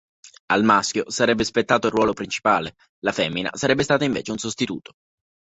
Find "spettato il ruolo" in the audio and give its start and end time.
1.43-2.13